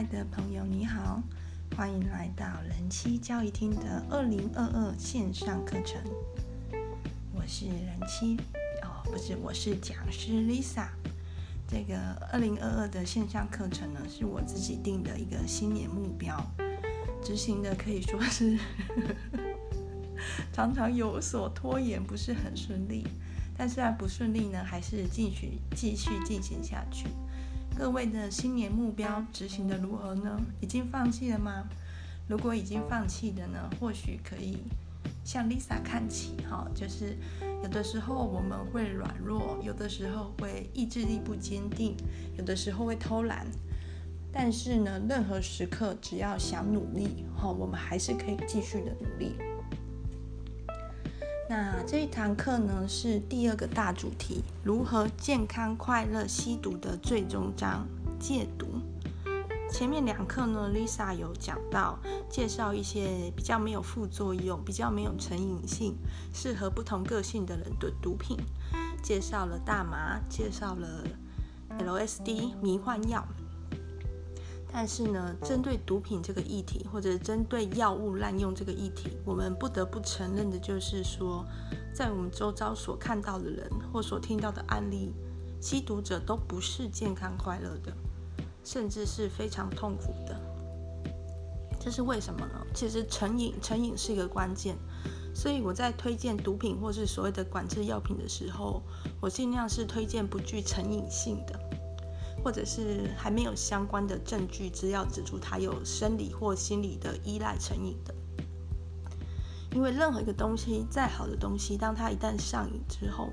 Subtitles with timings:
[0.00, 1.22] 爱的朋友，你好，
[1.76, 6.00] 欢迎来到人妻教育厅的二零二二线上课程。
[7.34, 8.38] 我是人妻
[8.82, 10.86] 哦，不是，我是讲师 Lisa。
[11.68, 11.98] 这个
[12.32, 16.34] 二零二二的线上课程呢，是我自己定的一个新年目标，
[17.22, 18.58] 执行的可以说是
[20.50, 23.06] 常常有所拖延，不是很顺利。
[23.54, 27.04] 但虽然不顺利呢，还是继续继续进行下去。
[27.80, 30.38] 各位的新年目标执行的如何呢？
[30.60, 31.64] 已经放弃了吗？
[32.28, 34.58] 如果已经放弃的呢，或许可以
[35.24, 36.68] 向 Lisa 看齐哈。
[36.74, 37.16] 就是
[37.62, 41.96] 有的时候我们会软弱，有的时候会意志力不坚定，
[42.36, 43.46] 有的时候会偷懒。
[44.30, 49.36] 但是呢，任何时刻只要想努力哈，我们还是可以继续的努力。
[51.50, 57.84] 那这一堂课呢，是第二个大主题，如何健康快乐吸毒的最终章，
[58.20, 58.68] 戒毒。
[59.68, 65.96] 前面两课呢，Lisa 有讲到介绍一些比较没有副作用、比较没有成瘾性、
[66.32, 68.36] 适合不同个性的人的毒品，
[69.02, 71.02] 介绍了大麻，介绍了
[71.80, 73.26] LSD 迷幻药。
[74.72, 81.44] 但是呢，针对毒品这个议题，或者针对药物滥用这个议题，我们不得不承认的就是说，
[81.92, 85.12] 在我们周遭所看到的人或所听到的案例，
[85.60, 87.92] 吸毒者都不是健康快乐的，
[88.64, 90.40] 甚至是非常痛苦的。
[91.80, 92.66] 这是为什么呢？
[92.74, 94.76] 其实成瘾，成瘾是一个关键。
[95.34, 98.82] 所以我在推荐毒品或是所谓的管制药品的时候，
[99.20, 101.58] 我尽量是推荐不具成瘾性的。
[102.42, 108.14] 或者是还没有相关的证据资料指出他有生理或心理的依赖成瘾的，
[109.74, 113.30] 因为任何一个东西再好的东西，当它一旦上瘾之后，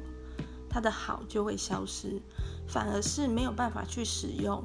[0.70, 2.22] 它的好就会消失，
[2.68, 4.64] 反而是没有办法去使用，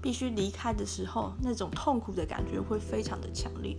[0.00, 3.76] 必须离开的时候，那种痛苦的感觉会非常的强烈。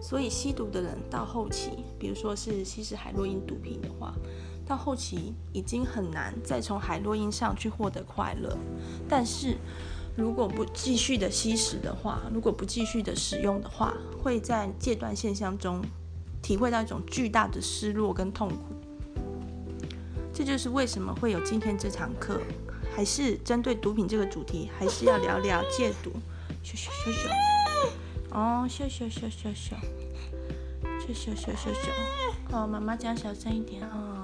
[0.00, 4.14] 所以吸毒的人到后期，比如说是吸食海洛因毒品的话，
[4.68, 8.54] 到后期已经很难再从海洛因上去获得快乐，
[9.08, 9.56] 但是
[10.14, 15.80] 如果不继续的吸食的话，如果不继续的使用的话，会在戒断现象中
[16.42, 18.56] 体会到一种巨大的失落跟痛苦。
[20.34, 22.40] 这就是为什么会有今天这堂课，
[22.94, 26.10] 还是针对毒品这个主题，还是要聊聊戒毒。
[26.62, 29.74] 咻咻咻咻，哦，咻咻咻咻咻，
[31.00, 34.17] 咻咻咻咻咻，哦，妈妈讲小声一点哦。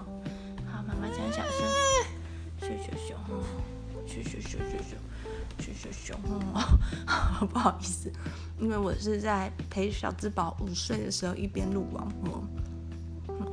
[7.52, 8.12] 不好意思，
[8.58, 12.42] 因为我是在陪小智宝午睡的时候一边录广播，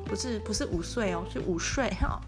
[0.05, 2.21] 不是不是午睡哦，是午睡哈，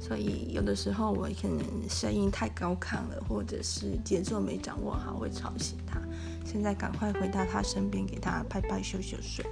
[0.00, 6.00] 所以有的时候我可能声音太高亢了，或者是节奏没掌握好，会吵醒他。
[6.44, 9.46] 现在赶快回到他身边，给他拍拍咻咻睡。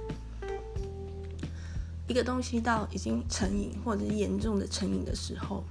[2.07, 5.63] 一个东西到已经成瘾或者严重的成瘾的时候，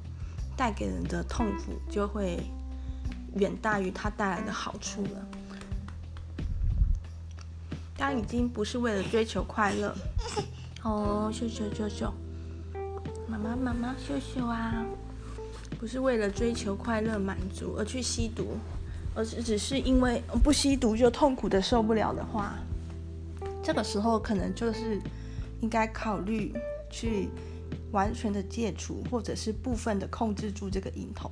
[0.57, 2.43] 带给人的痛苦就会
[3.35, 5.27] 远大于它带来的好处了。
[7.97, 9.95] 当已经不是为了追求快乐，
[10.83, 12.13] 哦，秀秀秀秀，
[13.29, 14.85] 妈妈妈妈秀秀啊，
[15.79, 18.57] 不是为了追求快乐满足而去吸毒，
[19.15, 22.55] 而是只是因为不吸毒就痛苦的受不了的话，
[23.63, 25.01] 这个时候可能就是。
[25.63, 26.55] 应该考虑
[26.91, 27.29] 去
[27.93, 31.31] 完全的戒除，或者是部分的控制住这个瘾头，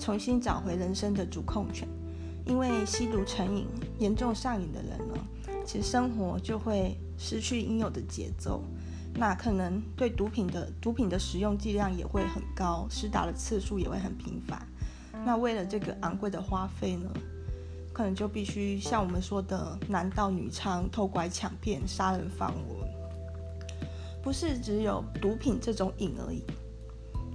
[0.00, 1.86] 重新找回人生的主控权。
[2.46, 3.66] 因为吸毒成瘾、
[3.98, 5.14] 严重上瘾的人呢，
[5.64, 8.64] 其实生活就会失去应有的节奏，
[9.14, 14.66] 那可能对毒品的毒品的使用剂量也会很高，施打的次数也会很频繁。
[15.24, 17.08] 那为了这个昂贵的花费呢，
[17.92, 22.84] 可能就必须像我们说的男盗女娼、偷拐抢骗、杀人放火。
[24.22, 26.42] 不是只有毒品这种瘾而已。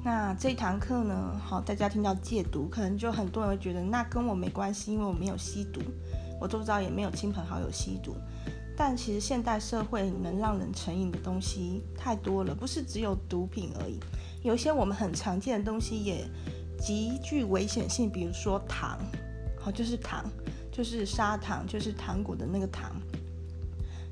[0.06, 5.81] 那这堂课呢，好，大家听到戒毒，可能就很多人会觉得那跟我没关系，因为我没有吸毒，
[6.40, 8.16] 我周遭也没有亲朋好友吸毒。
[8.78, 14.00] 但其实现代社会能让人成瘾的东西太多了，不是只有毒品而已。
[14.44, 16.24] 有一些我们很常见的东西也
[16.80, 19.00] 极具危险性，比如说糖，
[19.60, 20.24] 好，就是糖，
[20.72, 22.96] 就是砂糖，就是糖果的那个糖。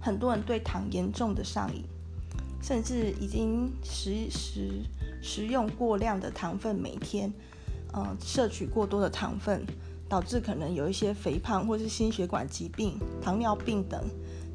[0.01, 1.83] 很多人对糖严重的上瘾。
[2.63, 4.85] 甚至已经时时
[5.23, 7.33] 食用过量的糖分，每天，
[7.93, 9.65] 嗯，摄取过多的糖分，
[10.09, 14.03] 导致可能有一些肥胖或是心血管疾病、糖尿病等，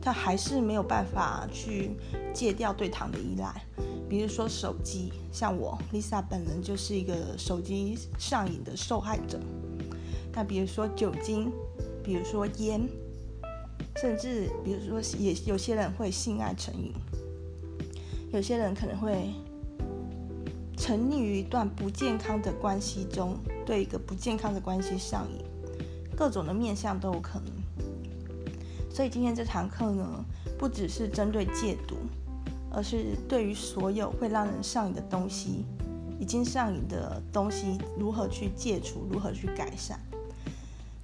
[0.00, 1.93] 他还是没有办法去
[2.35, 3.65] 戒掉对糖的依赖。
[4.11, 9.41] 比如说手机，像我 Lisa 本人就是一个手机上瘾的受害者。
[10.32, 11.50] 那比如说酒精，
[12.05, 12.87] 比如说烟，
[13.97, 16.93] 甚至比如说也有些人会性爱成瘾，
[18.32, 19.31] 有些人可能会
[20.78, 23.36] 沉溺于一段不健康的关系中，
[23.66, 25.44] 对一个不健康的关系上瘾，
[26.16, 27.52] 各种的面向都有可能。
[28.88, 30.25] 所以今天这堂课呢，
[30.56, 31.96] 不只是针对戒毒，
[32.70, 35.64] 而是对于所有会让人上瘾的东西，
[36.19, 39.98] 已经上瘾的东西如何去戒除，如何去改善。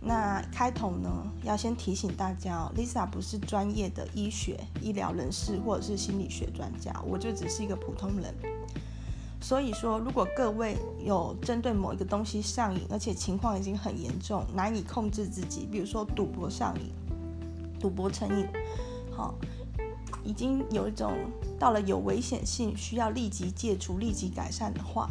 [0.00, 1.10] 那开头呢，
[1.42, 8.34] 要先提醒大家哦，Lisa 不是专业的医学医疗人士或者是心理学专家，我就只是一个普通人。
[9.44, 16.90] 所以说，如果各位有针对某一个东西上瘾，而且情况已经很严重，难以控制自己，比如说赌博上瘾、
[17.78, 18.46] 赌博成瘾，
[19.14, 19.34] 好，
[20.24, 21.12] 已经有一种
[21.58, 25.10] 到了有危险性，需要立即戒除、立即改善的话，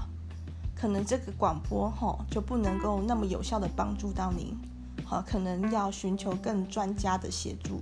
[0.75, 4.57] 可能这个广播哈就不能够那么有效的帮助到您。
[5.05, 7.79] 好，可能要寻求更专家的协助，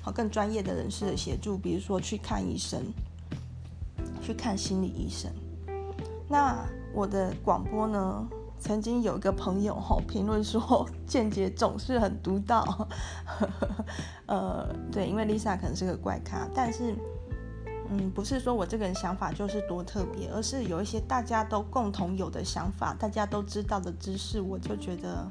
[0.00, 2.86] 好，更专业的人士的协助，比如说去看医生，
[4.22, 5.30] 去看心理医生。
[6.30, 8.28] 那我的广播呢，
[8.60, 12.88] 曾经有一个朋友哈评论说， 见解总是很独到。
[14.26, 16.94] 呃，对，因为 Lisa 可能是个怪咖，但是，
[17.90, 25.26] 嗯，不是说我这个人想法就是多特别，而是有一些大家都共同有的想法，大家都知道的知识，我就觉得。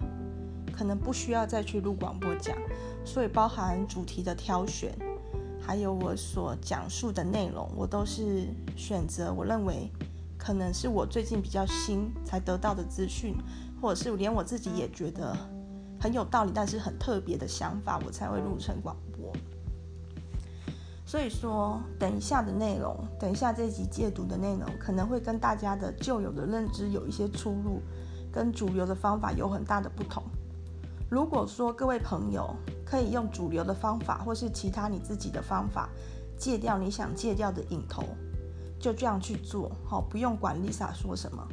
[0.72, 2.56] 可能不需要再去录广播讲，
[3.04, 4.98] 所以包含主题的挑选，
[5.62, 8.48] 还有我所讲述的内容，我都是
[8.78, 9.92] 选择我认为
[10.40, 13.36] 可能是我最近比较新才得到的资讯，
[13.80, 15.36] 或者是连我自己也觉得
[16.00, 19.32] 很有道理，但是很特别的想法，我才会录成广播。
[21.06, 27.82] 所以说，等一下的内容，等一下这集戒毒的内容，可能会跟大家的旧有的认知有一些出入，
[28.32, 30.24] 跟主流的方法有很大的不同。
[31.10, 32.56] 如果说各位朋友
[32.86, 35.90] 可以用主流的方法，或是其他你自己的方法
[36.38, 38.04] 戒掉你想戒掉的瘾头，
[38.80, 41.48] 就这样去做，好，不用管 Lisa 说什么，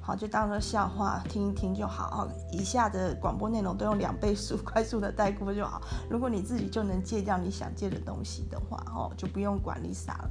[0.00, 2.28] 好，就当做笑话听一听就好。
[2.52, 5.82] 以下的广播内容都用两倍速快速的带过就好。
[6.08, 10.30] 如果你自己就能戒掉你想戒的东西的话，哦，就不用管 Lisa 了。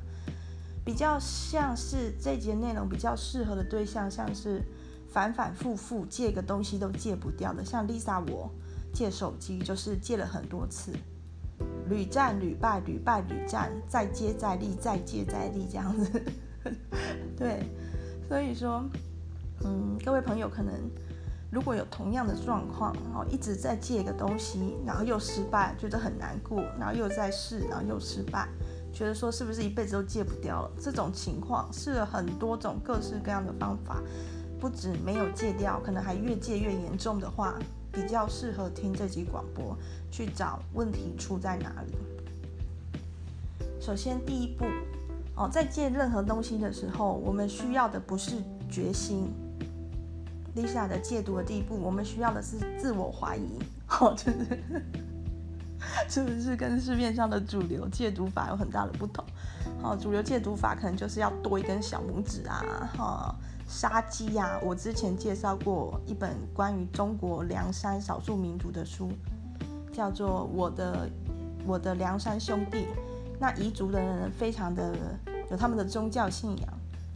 [0.85, 4.63] 比较像是这节内容比较适合的对象，像是。
[5.11, 8.47] 反反复复戒个东西都戒不掉的，像 Lisa 我
[8.93, 10.93] 戒手机就是戒了很多次，
[11.89, 16.21] 屡战屡败，屡败屡战，再接再厉，再接再厉这样子。
[17.35, 17.63] 对，
[18.27, 18.83] 所以说，
[19.65, 20.73] 嗯，各位朋友可能
[21.51, 28.47] 如果有同样的状况，然后，一直在戒一个东西，然后又失败，觉得很难过，然后又在试，然后又失败，
[28.93, 30.71] 觉得说是不是一辈子都戒不掉了？
[30.79, 34.01] 这种情况试了很多种各式各样的方法。
[34.59, 37.57] 不止没有戒掉，可能还越戒越严重的话，
[37.99, 39.77] 比较适合听这集广播，
[40.09, 41.93] 去找问题出在哪里。
[43.81, 44.63] 首先，第一步，
[45.35, 48.37] 哦，在戒任何东西的时候，我们需要的不是
[48.69, 49.27] 决心。
[50.55, 53.59] Lisa 的戒毒的第一步，我们需要的是自我怀疑，
[53.99, 54.47] 哦，就是
[56.07, 59.25] 是不是跟市面上的主流戒毒法有很大的不同？
[59.83, 62.63] 哦，主流戒毒法可能就是要多一根小拇指啊，
[62.95, 63.35] 哈、哦。
[63.69, 64.59] 杀鸡呀！
[64.63, 69.11] 我之前介绍过一本关于中国凉山少数民族的书，
[69.93, 71.07] 叫做《我的
[71.67, 72.77] 我的凉山兄弟》。
[73.39, 74.91] 那彝族的人非常的
[75.51, 76.67] 有他们的宗教信仰，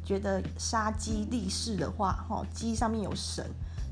[0.05, 3.43] 觉得杀鸡立誓的话，哈，鸡上面有神，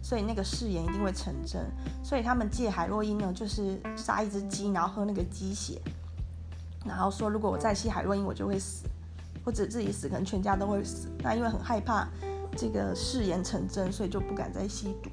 [0.03, 1.65] 所以那个誓言一定会成真。
[2.03, 5.81] 所以他们借海洛因呢，就是杀一只鸡，然后喝那个鸡血，
[6.85, 8.85] 然后说如果我再吸海洛因，我就会死，
[9.43, 11.09] 或者自己死，可能全家都会死。
[11.23, 12.07] 那因为很害怕。
[12.55, 15.09] 这个誓言成真，所以就不敢再吸毒。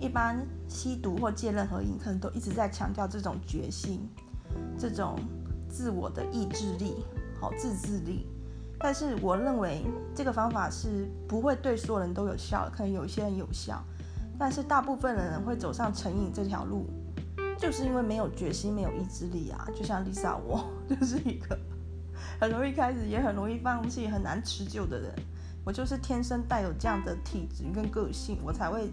[0.00, 4.08] 一般吸毒或戒任何瘾，可能都一直在强调这种决心、
[4.76, 5.18] 这种
[5.68, 7.04] 自我的意志力、
[7.40, 8.26] 好自制力。
[8.78, 13.80] 但是我认为这个方法是不会对所有人都有效，可能有一些人有效，
[14.36, 16.86] 但是大部分的人会走上成瘾这条路，
[17.56, 19.68] 就是因为没有决心、没有意志力啊。
[19.72, 21.56] 就像 Lisa 我就是一个
[22.40, 25.14] 很容易开始，也很容易放弃、很难持久的人。
[25.64, 28.90] 我就是天生带有这样的体质跟个性，我才会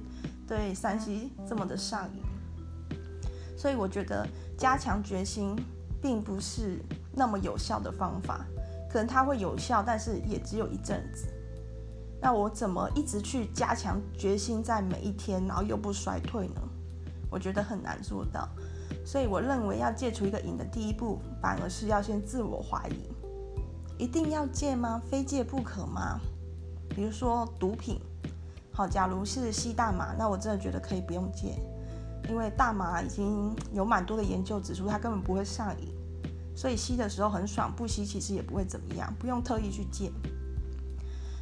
[0.48, 2.22] 对山西这么的上瘾。
[3.58, 5.56] 所以我觉得加强决心
[6.02, 6.80] 并不是
[7.14, 8.46] 那么有效的方法，
[8.90, 11.28] 可能它会有效，但是也只有一阵子。
[12.22, 16.62] 那我怎么一直去加强决心在每一天，然后又不衰退呢？
[17.32, 18.48] 我觉得很难做到。
[19.06, 25.02] 所以我认为要戒除一个瘾的第一步，反而是要先自我怀疑：一定要戒吗？
[25.10, 26.20] 非戒不可吗？
[26.90, 28.00] 比如说毒品，
[28.72, 31.60] 好，假如是吸大麻，那我真的觉得可以不用戒。
[32.28, 35.88] 因为大麻已经有蛮多的研究指出，它根本不会上瘾，
[36.56, 40.12] 所以吸的时候很爽，不吸其实也不会怎么样，不用特意去戒。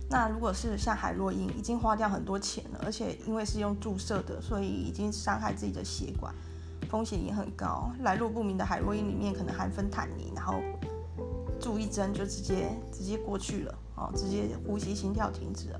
[0.09, 6.33] 那如果是像海洛因，已经花掉很多钱了，而且因为是用注射的，所以已经伤害自己的血管，
[6.89, 7.91] 风险也很高。
[7.99, 10.53] 来路不明的海洛因里面可能含芬坦尼，然后
[11.59, 15.79] 注一针就直接直接过去了，哦，直接呼吸心跳停止了，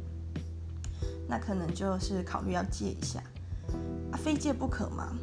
[1.27, 3.22] 那可能就是考虑要戒一下。
[4.12, 5.15] 啊，非戒不可嘛？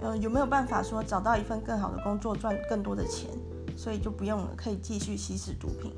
[0.00, 3.30] 呃，有没有办法说找到一份更好的工作，赚更多的钱，
[3.76, 5.92] 所以就不用了，可以继续吸食毒品？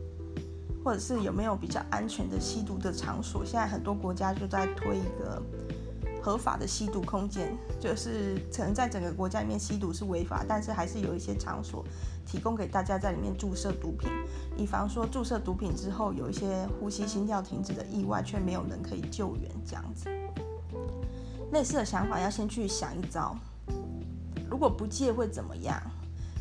[0.84, 3.44] 或者是有没有比较安全的吸毒的场所？
[3.44, 5.42] 现在很多国家就在推一个
[6.22, 11.84] 合法的吸毒空间，就是可能在整个国家里面吸毒是违法，但是还是有一些场所
[12.28, 14.10] 提供给大家在里面注射毒品，
[14.56, 20.10] 以防说注射毒品之后有一些呼吸心跳停止的意外，却没有人可以救援这样子。
[21.52, 23.34] 类似的想法要先去想一招，
[24.50, 25.80] 如果不戒会怎么样？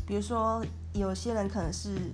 [0.06, 2.12] 比如说有些人可能是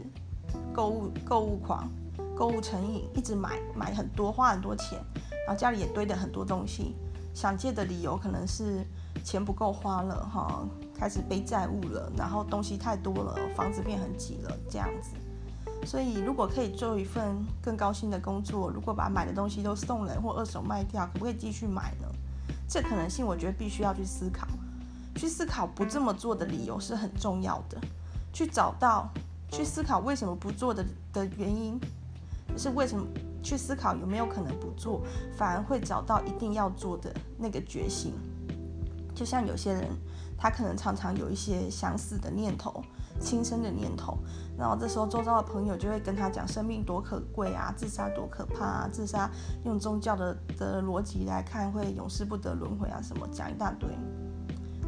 [0.72, 1.90] 购物购物狂。
[2.36, 4.98] 购物成瘾，一直买买很多，花很多钱，
[5.46, 6.96] 然后家里也堆了很多东西。
[7.32, 8.84] 想戒的理由可能是
[9.22, 15.10] 钱不够花了哈，开始背债务了，然后东西太多了，房子变很挤了这样子。
[15.86, 22.08] 所以如果可以做一份更高薪的工作，如果把买的东西都送人或二手卖掉，可不可以继续买呢？
[22.68, 24.46] 这可能性我觉得必须要去思考，
[25.16, 27.78] 去思考不这么做的理由是很重要的，
[28.32, 29.10] 去找到
[29.50, 31.78] 去思考为什么不做的的原因。
[32.56, 33.04] 是为什么
[33.42, 35.02] 去思考有没有可能不做，
[35.36, 38.12] 反而会找到一定要做的那个决心。
[39.12, 39.88] 就像有些人，
[40.36, 42.82] 他可能常常有一些想死的念头、
[43.20, 44.18] 轻生的念头，
[44.58, 49.30] 然后这时候周遭的朋友就会跟他讲生命多可贵啊，自杀多可怕啊，自杀
[49.64, 53.88] 用宗教的的逻辑来看会永世不得轮回啊，什么讲一大堆。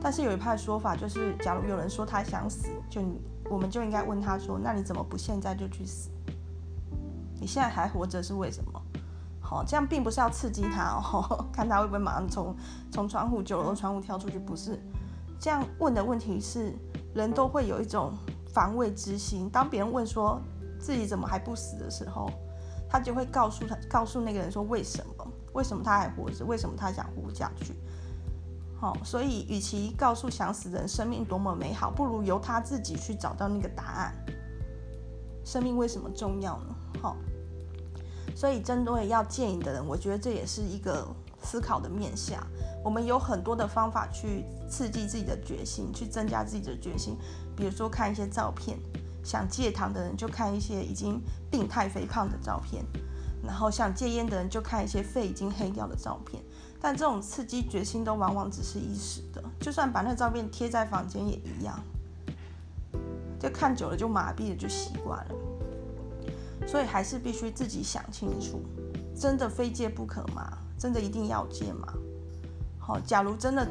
[0.02, 3.00] 但是有一派说法就是，假如有人说他想死，就
[3.50, 6.10] 我们就应该问他说，那你怎么不现在就去死？
[7.40, 8.82] 你现在还活着是为什么？
[9.40, 12.54] 好，这样并不是要刺激他哦， 看他会不会马上从
[12.90, 14.78] 从窗户九楼的窗户跳出去，不是。
[15.38, 16.74] 这样问的问题是，
[17.14, 18.12] 人都会有一种
[18.52, 19.48] 防卫之心。
[19.50, 20.40] 当别人问说
[20.78, 22.30] 自己怎么还不死的时候，
[22.88, 25.26] 他就会告诉他，告诉那个人说为什么？
[25.52, 26.44] 为什么他还活着？
[26.44, 27.74] 为什么他想活下去？
[28.78, 34.14] 好，所以与其告诉想死的人生命多么美好，不如由他自己去找到那个答案。
[35.44, 36.74] 生命为什么重要呢？
[37.00, 37.16] 好。
[38.34, 41.06] 所以，针对要戒瘾的人，我觉得这也是一个
[41.42, 42.44] 思考的面向。
[42.84, 47.16] 我们有很多的方法去刺激自己的决心，去增加自己的决心。
[47.56, 48.78] 比如说，看一些照片，
[49.24, 52.84] 想戒糖的人就看一些已经病态肥胖的照片，
[53.44, 56.42] 然后想戒烟的人就看一些肺已经黑掉的照片。
[56.80, 61.82] 但这种刺激决心都往往只是一时的，就算把那照片贴在房间也一样，
[63.40, 65.34] 就看久了就麻痹了，就习惯了。
[66.68, 68.62] 所以还是必须自己想清楚，
[69.18, 70.58] 真的非戒不可吗？
[70.78, 71.92] 真的一定要戒吗？
[72.78, 73.66] 好，假如真的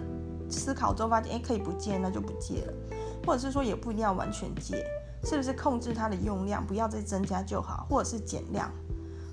[0.49, 2.73] 思考之后发现，诶，可以不戒，那就不戒了，
[3.25, 4.85] 或者是说也不一定要完全戒，
[5.23, 8.71] 是不是控制它的用量，不要再增加就好，或者是减量，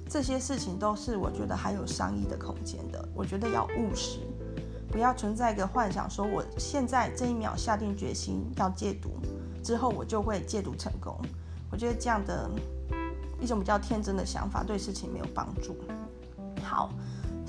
[0.08, 3.08] 这些事情都是我觉得还有商议的空间的。
[3.14, 4.20] 我觉得要务实，
[4.90, 9.10] 不要存在一个幻想，说我现在这一秒下定决心要戒毒，
[9.62, 11.18] 之后我就会戒毒成功。
[11.70, 12.50] 我觉得这样的。
[13.40, 15.74] 一种比较天真的想法，对事情没有帮助。
[16.62, 16.92] 好，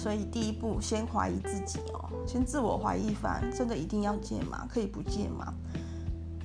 [0.04, 4.68] 所以第一步先怀疑自己哦，先自我怀疑一番，真的一定要戒吗？
[4.70, 5.54] 可以不戒吗？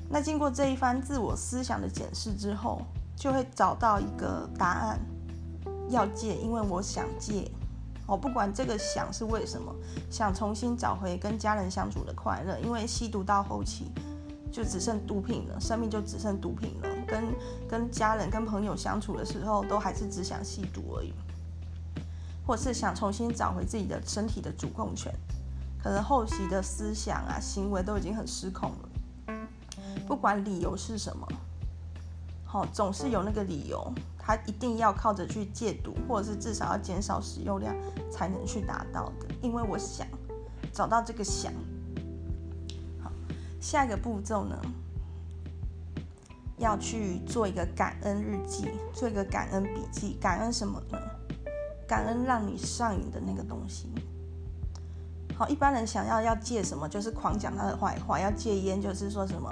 [0.08, 2.80] 那经过这一番自我思想的检视之后，
[3.16, 5.00] 就会找到一个答案，
[5.88, 7.50] 要戒，因为我想戒。
[8.06, 9.74] 我不管这个想是为什么，
[10.08, 13.90] 想重新找回跟家人相处的快乐，因为吸毒到后期。
[14.52, 16.88] 就只剩毒品了，生命就只剩毒品了。
[17.06, 17.24] 跟
[17.68, 21.12] 跟家人、跟朋友相处的时候，都还是只想吸毒而已，
[22.48, 25.12] 或是想重新找回自己的身体的主控权。
[25.82, 28.88] 可能后期的思想啊、行为都已经很失控了。
[30.06, 31.28] 不管理由是什么，
[32.46, 37.76] 好，总是有那个理由，他一定要靠着去戒毒，或者是至少要减少使用量，
[38.10, 39.26] 才能去达到的。
[39.42, 40.06] 因为我想
[40.72, 41.52] 找到这个想。
[43.02, 43.12] 好
[43.60, 44.58] 下一个步骤呢，
[46.56, 50.16] 要去做一个感恩日记，做一个感恩笔记。
[50.18, 50.98] 感恩什么呢？
[51.88, 53.90] 感恩让你上瘾的那个东西。
[55.34, 58.20] 好，一般人想要要戒什么，就是狂讲他的坏话。
[58.20, 59.50] 要戒烟，就是说什么，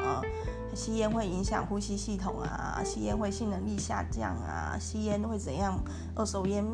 [0.74, 5.78] 吸烟会影响呼吸系统啊，吸烟会性能力下降啊，吸烟会怎样？
[6.14, 6.64] 二手烟，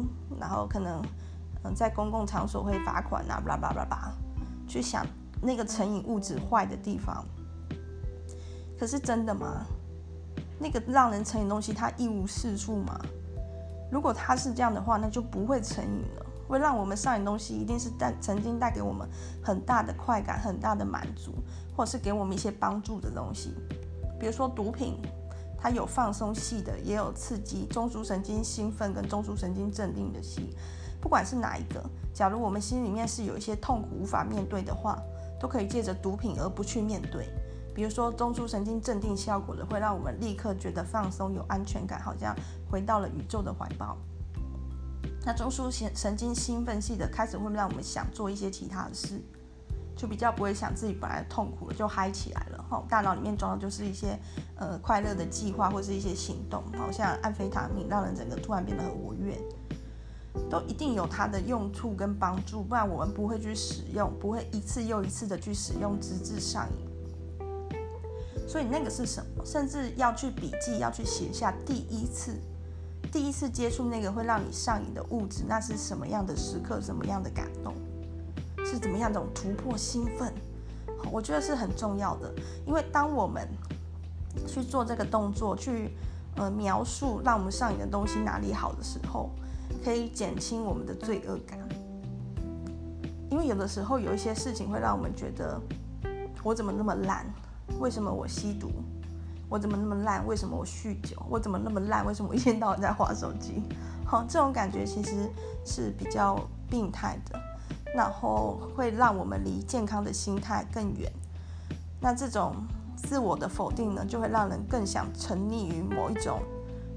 [0.41, 1.01] 然后可能
[1.63, 4.13] 嗯在公共场所会罚款啊，巴拉巴拉巴，
[4.67, 5.07] 去想。
[5.45, 7.25] 那个成瘾物质坏的地方。
[8.79, 9.67] 可是真的吗？
[10.59, 12.99] 那个让人成瘾东西，它一无是处吗？
[13.93, 16.27] 如果它是这样的话，那就不会成瘾了。
[16.49, 19.09] 会让我们上瘾东西，一定是带曾经带给我们
[19.43, 21.33] 很大的快感、很大的满足，
[21.77, 23.55] 或者是给我们一些帮助的东西。
[24.19, 24.99] 比如说毒品，
[25.59, 30.57] 它有放松系的，也有刺激中枢神经兴奋跟中枢神经镇定的系。
[31.01, 31.83] 不管是哪一个，
[32.15, 34.99] 假如我们心里面是有一些痛苦无法面对的话，
[35.39, 37.29] 都可以借着毒品而不去面对。
[37.75, 42.37] 比如说中枢神经镇定效果的，会让我们立刻觉得放松、有安全感，好像
[42.71, 43.97] 回到了宇宙的怀抱。
[45.25, 49.21] 那中枢神神经兴奋系的，开始会让我们想做一些其他的事，
[49.97, 52.65] 就比较不会想自己本来痛苦了就嗨起来了。
[52.69, 54.19] 哈，大脑里面装的就是一些
[54.57, 59.39] 呃快乐的计划或是一些行动，好像安非他命，让人整个突然变得很活跃。
[60.51, 66.92] 都一定有它的用处跟帮助，不然我们不会去使用，不会一次又一次的去使用，直至上瘾。
[68.53, 69.43] 所以那个是什么？
[69.47, 72.39] 甚至要去笔记，要去写下第一次，
[73.11, 77.73] 第一次接触那个会让你上瘾的物质，那是什么样的时刻，什么样的感动，
[78.63, 80.31] 是怎么样的种突破兴奋？
[81.11, 82.31] 我觉得是很重要的，
[82.67, 83.49] 因为当我们
[84.47, 85.97] 去做这个动作，去
[86.37, 89.31] 呃描述让我们上瘾的东西哪里好的时候。
[89.83, 91.59] 可以减轻我们的罪恶感，
[93.31, 95.59] 因为有的时候有一些事情会让我们觉得，
[96.45, 97.25] 我怎么那么懒？
[97.79, 98.71] 为什么我吸毒？
[99.49, 100.27] 我怎么那么烂？
[100.27, 101.17] 为什么我酗酒？
[101.29, 102.07] 我怎么那么烂？
[102.07, 103.63] 为什么我一天到晚在划手机？
[104.05, 105.31] 好，这种感觉其实
[105.65, 106.39] 是比较
[106.71, 107.39] 病态的，
[107.95, 111.13] 然后会让我们离健康的心态更远。
[112.01, 112.57] 那这种
[112.97, 116.41] 自我的否定呢，就会让人更想沉溺于某一种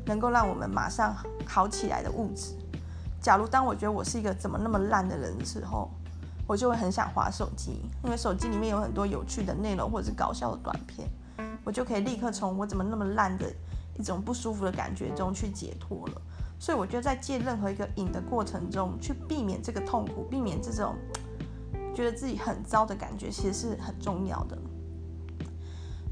[0.05, 2.53] 能够让我们马上好起来的物质。
[3.22, 5.89] 假如当我觉得我是一个怎么那么烂的人的时候，
[6.48, 11.10] 我就会很想滑手机，因为手机里面有很多有趣的内容或者是搞笑的短片，
[11.63, 13.52] 我就可以立刻从我怎么那么烂的
[13.98, 16.22] 一种不舒服的感觉中去解脱了。
[16.60, 20.96] 所以我觉得在戒任何一个瘾的过程中，去避免这个痛苦，避免这种
[21.93, 24.58] 觉得自己很糟的感觉，其实是很重要的。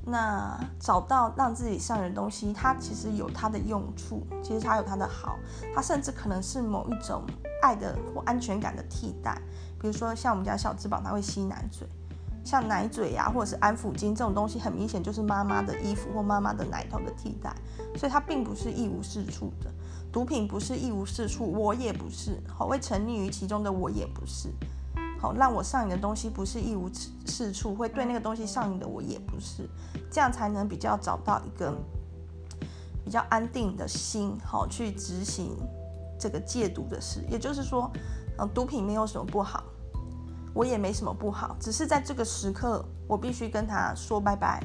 [0.05, 5.37] 那找到让自己上瘾的东西，它其实有它的用处，其实它有它的好，
[5.73, 7.23] 它甚至可能是某一种
[7.61, 9.41] 爱的或安全感的替代。
[9.83, 11.85] 比如说像我们家小智宝，他会吸奶嘴，
[12.45, 17.53] 像奶嘴呀、或者是安抚巾这种东西，很明显就是妈妈的衣服或妈妈的奶头的替代，
[17.97, 19.69] 所以它并不是一无是处的。
[20.09, 24.49] 毒品不是一无是处，我也不是，好会沉溺于其中的我也不是。
[25.19, 26.89] 好，让我上瘾的东西不是一无
[27.25, 29.69] 是处，会对那个东西上瘾的我也不是，
[30.09, 31.75] 这样才能比较找到一个
[33.03, 35.57] 比较安定的心，好去执行
[36.17, 37.21] 这个戒毒的事。
[37.29, 37.91] 也就是说，
[38.37, 39.63] 嗯，毒品没有什么不好，
[40.53, 44.63] 我也没什么不好，只是在这个时刻，我必须跟他说拜拜，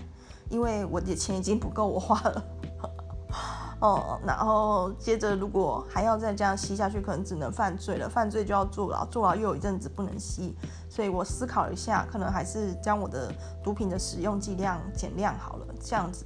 [0.51, 2.44] 因为我的钱已经不够我花了。
[3.81, 8.09] 哦，然后接着，如果还要再这样吸下去，可能只能犯罪了。
[8.09, 10.57] 犯罪就要坐牢，坐牢又有一阵子不能吸，
[10.90, 15.66] 所以我思考一下，可能还是将我的毒品的使用剂量减量好了。
[15.81, 16.24] 这样子，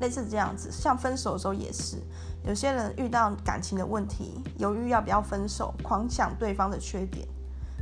[0.00, 1.96] 类似这样子，像分手的时候也是，
[2.44, 7.26] 有些人遇到感情的问题，犹豫要不要分手，狂想对方的缺点，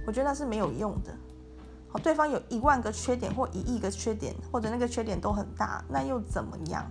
[0.07, 1.13] 我觉得那是没有用的。
[1.89, 6.85] 好，对方有一万个缺点或一亿个缺点，或者那个缺点都很大，那又怎么样？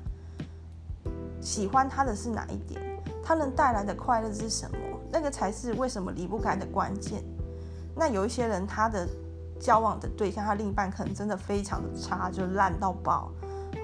[1.42, 2.80] 喜欢他的是哪一点？
[3.24, 4.78] 他能带来的快乐是什么？
[5.12, 7.24] 那个才是为什么离不开的关键。
[7.96, 9.08] 那有一些人，他的
[9.60, 13.32] 交往的对象，他另一半可能真的非常的差，就烂到爆，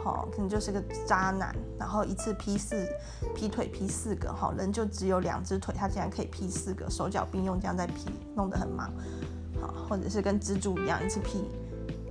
[0.03, 2.87] 好，可能就是个渣男，然后一次劈四
[3.35, 8.91] 劈腿劈四个，好，人就只有两只腿，他竟然可以劈四个，手脚并用这样在劈，弄得很忙，
[9.61, 11.43] 好，或者是跟蜘蛛一样，一次劈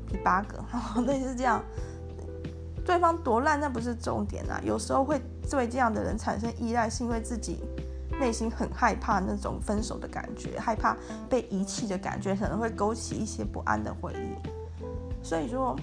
[0.06, 1.62] 劈八个， 好，类似这样。
[2.84, 7.64] 对方多烂那不是重点啊，有时候会对这样的人产生依赖，是因为自己
[8.20, 10.96] 内心很害怕那种分手的感觉，害怕
[11.28, 14.36] 被遗弃的感觉，可能会勾起一些不安的回忆。
[15.20, 15.76] 所以说，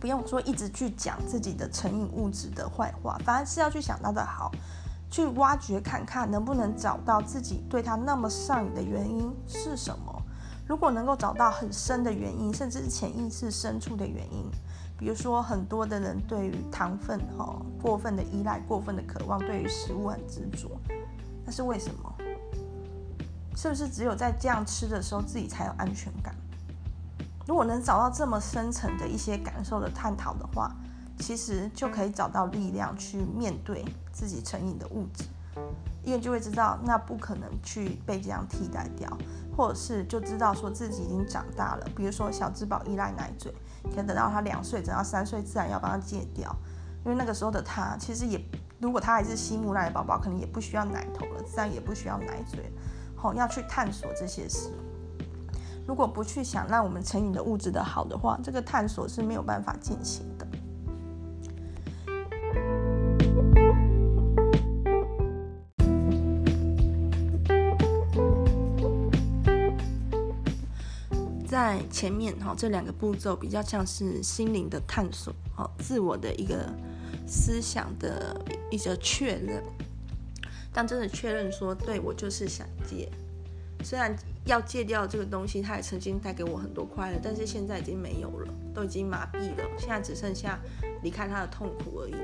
[0.00, 4.50] 不用说一直去讲自己的成瘾物质的坏话，反而是要去想他的好，
[5.10, 10.22] 去挖掘看看能不能找到自己对他那么上瘾的原因是什么。
[10.66, 14.50] 如果能够找到很深的原因，甚至是潜意识深处的原因。
[14.98, 20.70] 比如说，很多的人对于糖分哈过分的依赖、过分的渴望，对于食物很执着，
[21.46, 22.14] 那是为什么？
[23.56, 26.34] 是不是只有在这样吃的时候，自己才有安全感？
[27.48, 30.70] 如果能找到这么深层的一些感受的探讨的话，
[31.18, 33.82] 其实就可以找到力量去面对
[34.12, 35.24] 自己成瘾的物质。
[36.04, 39.10] 因为就会知道那不可能去被这样替代掉，
[39.56, 41.86] 或者是就知道说自己已经长大了。
[41.96, 46.54] 比如说小智宝依赖奶嘴，可能等到他两岁，等到三岁，自然要帮他戒掉。
[47.04, 48.38] 因为那个时候的他，其实也
[48.78, 52.70] 如果他还是吸母奶的宝宝，可能也不需要奶头了，自然也不需要奶嘴。
[53.16, 54.70] 好，要去探索这些事。
[55.88, 60.46] 如果不去想让我们成瘾的物质的好的话，这个探索是没有办法进行的。
[71.46, 76.70] 在前面哈，这两个步骤比较像是心灵的探索，哈，自我的一个
[77.26, 78.38] 思想的
[78.70, 79.64] 一个确认。
[80.70, 83.10] 当真的确认说，对，我就是想戒。
[83.84, 84.14] 虽然
[84.44, 89.64] 要戒掉这个东西，它也曾经带给我很多快乐，但是现在已经没有了，都已经麻痹了。
[89.78, 90.58] 现在只剩下
[91.02, 92.14] 离开它的痛苦而已，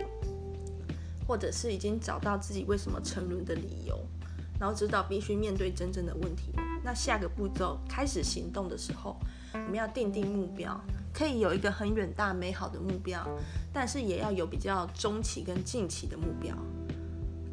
[1.26, 3.98] 或者是已经找到自己为什么沉沦的理由，
[4.58, 6.52] 然后知道必须面对真正的问题。
[6.82, 9.16] 那下个步骤开始行动的时候，
[9.52, 10.78] 我们要定定目标，
[11.14, 13.26] 可以有一个很远大美好的目标，
[13.72, 16.54] 但是也要有比较中期跟近期的目标。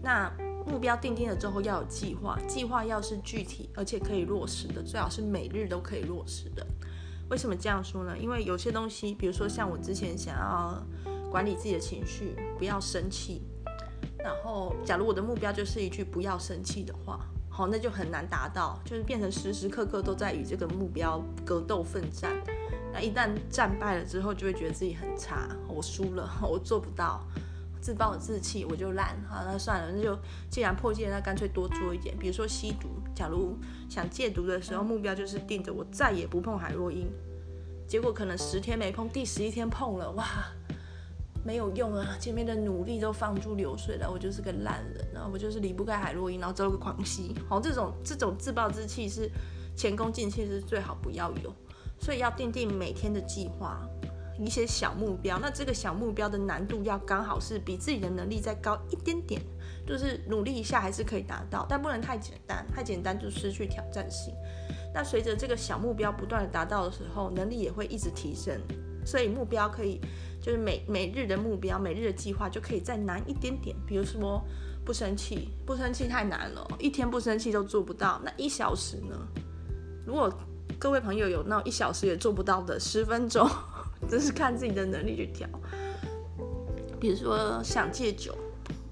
[0.04, 0.30] 那
[0.66, 6.66] 目标定定了之后，要有计划，计划要是具体而且可以落实的，最好是每日都可以落实的。
[7.30, 8.18] 为什么这样说呢？
[8.18, 10.84] 因为有些东西，比如说像我之前想要
[11.30, 13.42] 管理自己的情绪，不要生气，
[14.18, 17.20] 然后假如我的目标就是一句不要生气的话，
[17.50, 22.32] 好，那就很难达到，就是变成时时刻刻都在与这个目标格斗奋战。
[22.94, 27.26] 那一旦战败了之后，就会觉得自己很差，我输了， 我做不到。
[27.82, 30.18] 自暴自弃，我就烂，好，那算了，那就
[30.50, 32.16] 既然破戒，那干脆多做一点。
[32.18, 33.58] 比如说吸毒，假如
[33.90, 37.12] 想戒毒的时候，目标就是定着我再也不碰海洛因，
[37.88, 40.26] 结果可能十天没碰，第十一天碰了，哇，
[41.44, 49.28] 没有用啊，前面的努力都放诸流水了，我就是个烂人，然后我就是离不开海洛因，然后之后个狂吸，好，这种这种自暴自弃是
[49.76, 51.52] 前功尽弃，是最好不要有，
[52.00, 53.82] 所以要定定每天的计划。
[54.46, 59.42] 一些小目标，那这个小目标的难度要刚好是比自己的能力再高一点点，
[59.86, 64.34] 就是努力一下还是可以达到，但不能太简单，太简单就失去挑战性。
[64.94, 68.60] 那随着这个小目标不断的达到的时候，能力也会一直提升，
[69.06, 70.02] 所以目标可以
[70.42, 73.76] 就是每每日的目标，每日的计划就可以再难一点点。
[73.86, 74.44] 比如说
[74.84, 79.16] 不生气，不生气太难了，一天不生气都做不到，那一小时呢？
[80.06, 80.34] 如果
[80.80, 83.48] 各位朋友有那一小时也做不到的，十分钟。
[84.10, 85.48] 这是看自己的能力去调。
[87.00, 88.36] 比如说想戒酒，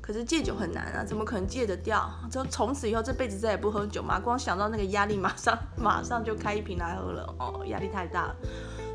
[0.01, 2.09] 可是戒酒很难啊，怎么可能戒得掉？
[2.31, 4.19] 就从此以后这辈子再也不喝酒嘛？
[4.19, 8.35] 光想到那个压力，马上 马上就开一瓶来喝了哦，压力太大了。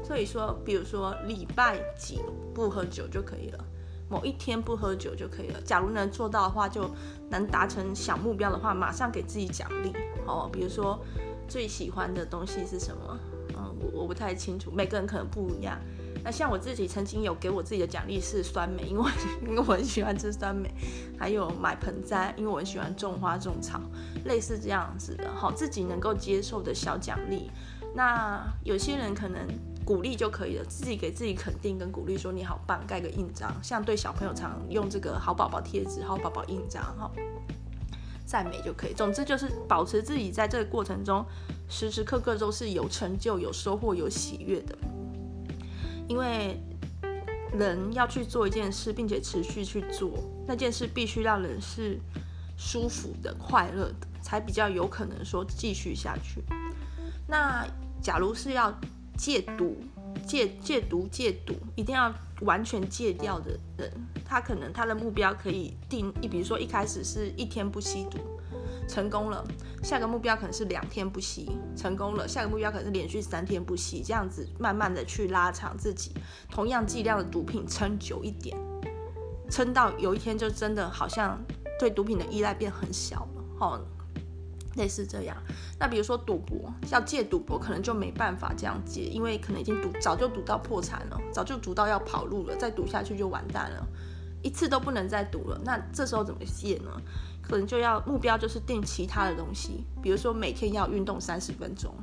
[0.03, 2.21] 所以说，比如说礼拜几
[2.53, 3.65] 不喝酒就可以了，
[4.09, 5.61] 某一天不喝酒就可以了。
[5.63, 6.91] 假如能做到的话，就
[7.31, 9.93] 能达成小目标的话，马上给自己奖励
[10.27, 10.51] 哦。
[10.53, 10.99] 比如说
[11.47, 13.19] 最喜欢的东西是什么？
[13.57, 15.79] 嗯，我我不太清楚，每个人可能不一样。
[16.23, 19.11] 那像我自己曾经有给我自己的奖励是酸梅，因为
[19.43, 20.73] 因为我很喜欢吃酸梅，
[21.19, 23.81] 还有买盆栽，因为我很喜欢种花种草，
[24.25, 27.51] 类似这样子的，好，自己能够接受的小奖励。
[27.95, 29.47] 那有些人可能
[29.85, 37.11] 鼓励就可以了，自己给自己肯定跟鼓励，说你好棒，盖个印章，像对小朋友常用这个好宝宝贴纸、好宝宝印章，哈，
[38.27, 38.95] 赞美就可以。
[38.95, 41.25] 总之就是保持自己在这个过程中
[41.69, 44.77] 时时刻刻都是有成就、有收获、有喜悦的。
[46.09, 46.61] 因为
[47.53, 50.13] 人要去做一件事，并且持续去做
[50.47, 51.99] 那件事，必须让人是
[52.57, 56.43] 舒服的、快乐的，才比较有可能说继续下去。
[57.27, 57.67] 那
[58.03, 58.73] 假如是要
[59.17, 59.77] 戒毒、
[60.27, 63.91] 戒戒毒、戒毒，一定要完全戒掉的人，
[64.25, 68.19] 他可能他的目标可以定一，比如说一开始是一天不吸毒。
[68.89, 69.45] 成功了，
[69.83, 76.13] 下个目标可能是两天不吸，成功了，下个目标可能是连续三天不吸，这样子慢慢的去拉长自己，
[76.51, 78.57] 同样剂量的毒品撑久一点，
[79.51, 81.43] 撑到有一天就真的好像
[81.79, 83.81] 对毒品的依赖变很小了，哦，
[84.77, 85.37] 类似这样。
[85.79, 93.87] 那比如说赌博，要戒赌博可能就没办法这样戒，因为可能已经赌早就赌到破产了，早就赌到要跑路了，再赌下去就完蛋了，
[94.43, 95.61] 一次都不能再赌了。
[95.65, 96.91] 那这时候怎么戒呢？
[97.49, 101.95] 可能就要目标就是定其他的东西，比如说每天要运动三十分钟，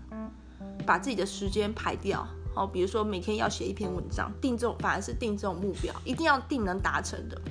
[0.86, 2.28] 把自己的时间排掉。
[2.54, 7.42] 好，比如说每天要写一篇文章，定这种反而是定这种目标，一定要定能达成的，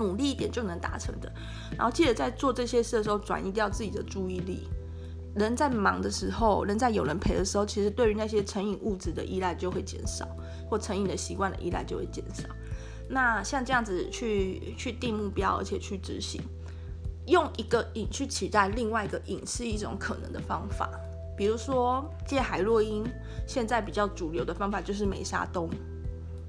[0.00, 1.32] 努力一点就能达成的。
[1.76, 4.68] 然后记得在做这些事的时候，转移掉自己的注意力。
[5.36, 10.26] 人在忙的时候，人在有人陪的时候，其实对于那些成瘾物质的依赖就会减少，
[10.68, 12.48] 或成瘾的习惯的依赖就会减少。
[13.08, 16.42] 那像这样子去去定目标，而且去执行。
[17.30, 20.90] 用一个瘾去取代另外一个瘾是一种可能的方法。
[21.36, 23.02] 比如说戒海洛因，
[23.46, 25.70] 现在比较主流的方法就是美沙酮，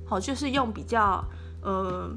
[0.06, 1.24] 好，就是用比较
[1.62, 2.12] 呃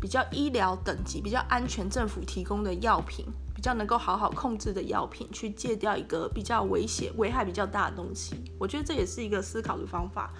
[0.00, 8.36] 比较医疗等级、比较安全、政府提供的药品，比较能够好好控制的药品，去戒掉一个比较危险、危害比较大的东西。
[8.58, 10.30] 我觉得这也是一个思考的方法。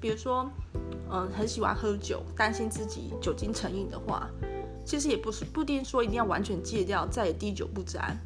[0.00, 0.48] 比如说，
[1.10, 4.30] 嗯、很喜欢喝酒，担心自己酒精成瘾的话，
[4.84, 8.16] 其实也不是不一定说一定要完全戒掉，再也滴酒不沾。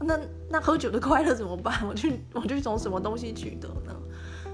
[0.00, 0.18] 那
[0.50, 1.74] 那喝酒的快乐怎么办？
[1.86, 3.94] 我去我去从什么东西取得呢？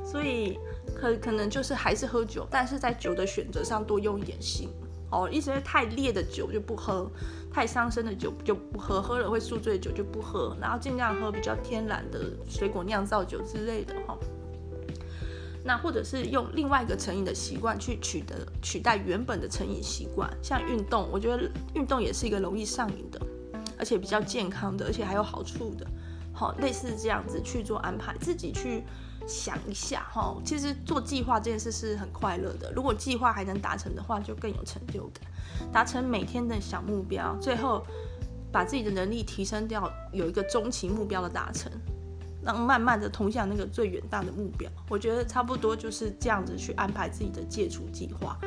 [0.04, 0.58] 所以
[0.94, 4.68] 可可能就是还是喝酒，但是在酒的选择上多用一点心
[5.10, 5.28] 哦。
[5.30, 7.10] 一些太烈的酒就不喝，
[7.52, 14.18] 太伤身的酒就不喝，喝了会宿醉的酒就不喝，然后尽量喝比较天然的水果酿造酒之类的哈。
[15.62, 23.20] 那或者是用另外一个成瘾的习惯去取得取代原本的成瘾习惯，像运动，我觉得运动也是一个容易上瘾的，
[23.78, 25.86] 而且比较健康的，而且还有好处的。
[26.32, 28.82] 好，类似这样子去做安排，自己去
[29.26, 30.40] 想一下哈。
[30.42, 35.70] 其实做计划这件事是很快乐的，如果计划还能达成的话，就更有成就感。
[35.70, 37.84] 达成每天的小目标，最后
[38.50, 41.70] 把自己的能力提升掉，有一个中期目标的达成。
[42.42, 48.38] 然后慢慢的通向那个最远大的目标，我觉得差不多就是这样子去安排自己的戒除计划。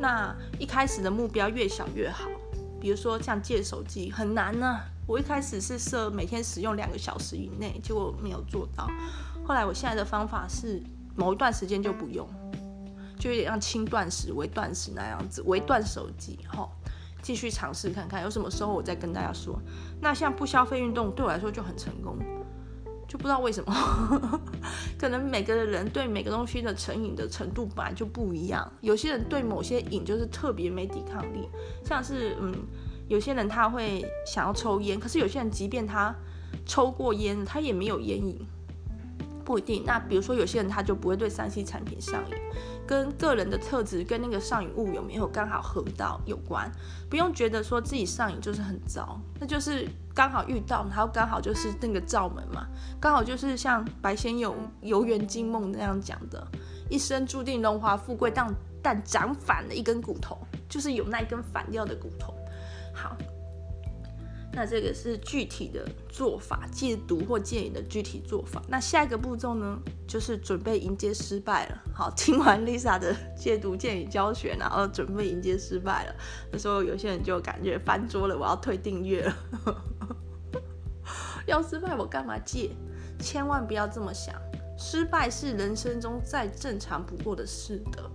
[0.00, 2.28] 那一开始的目标越小越好，
[2.80, 8.88] 比如说像戒手机很难呢、我一开始是设每天使用两个小时以内，结果没有做到。
[9.44, 10.82] 后来我现在的方法是
[11.16, 12.28] 某一段时间就不用，
[13.18, 16.76] 就有点像轻断食、微断食那样子，微断手机，好，
[17.22, 19.60] 继续尝试看看有什么时候我再跟大家说。
[20.00, 22.16] 那像不消费运动对我来说就很成功。
[23.08, 23.72] 就不知道为什么，
[24.98, 28.70] 可能每个人对每个东西的成瘾的程度本来就不一样。
[28.82, 31.48] 有些人对某些瘾就是特别没抵抗力，
[31.82, 32.54] 像是嗯，
[33.08, 36.14] 有些人他会想要抽烟，可是有些人即便他
[36.66, 38.46] 抽过烟，他也没有烟瘾。
[39.48, 39.82] 不一定。
[39.86, 42.36] 那比如说有些人他就不会对三 C 产品上瘾，
[42.86, 46.70] 跟个人的特质跟那个上瘾物有没有刚好合到有关。
[47.08, 52.66] 不用觉得说自己上瘾就是很糟，那就是刚好遇到，然后刚好就是那个罩门嘛，
[53.00, 56.46] 刚好就是像白先勇游园惊梦那样讲的，
[56.90, 60.36] 一生注定荣华富贵，但但长反了一根骨头，
[60.68, 62.34] 就是有那一根反掉的骨头。
[62.92, 63.16] 好。
[64.58, 68.60] 那这个是具体的做法，戒毒或戒瘾的具体做法。
[68.66, 71.80] 那下一个步骤呢，就是准备迎接失败了。
[71.94, 76.14] 好，听完 Lisa 的戒毒戒瘾教学，然后准备迎接失败了。
[76.50, 79.36] 那时候有些人就感觉翻桌了，我要退订阅了。
[81.46, 82.72] 要失败我干嘛戒？
[83.20, 84.34] 千万不要这么想，
[84.76, 88.10] 失败是人生中再正常不过的事的。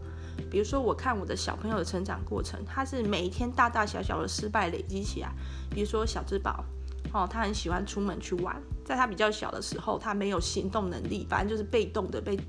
[0.54, 5.32] 比如说，我看我的小朋友的成长过程，他是每一天大大小小的失败累积起来。
[5.72, 6.64] 比如说小智宝，
[7.12, 12.40] 哦，他很喜欢出门去玩，在他比较小的时候，他没有行动能力，反正就是被动的被